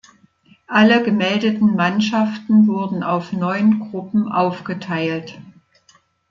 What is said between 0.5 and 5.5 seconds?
Alle gemeldeten Mannschaften wurden auf neun Gruppen aufgeteilt.